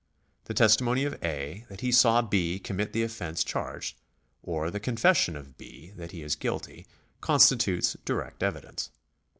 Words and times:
The 0.45 0.55
testimony 0.55 1.03
of 1.03 1.23
A. 1.23 1.67
that 1.69 1.81
he 1.81 1.91
saw 1.91 2.23
B. 2.23 2.57
com 2.57 2.77
mit 2.77 2.91
the 2.91 3.03
offence 3.03 3.43
charged, 3.43 4.01
or 4.41 4.71
the 4.71 4.79
confession 4.79 5.35
of 5.35 5.57
B. 5.59 5.91
that 5.91 6.11
he 6.11 6.23
is 6.23 6.35
guilty, 6.35 6.87
constitutes 7.21 7.95
direct 8.03 8.41
evidence. 8.41 8.89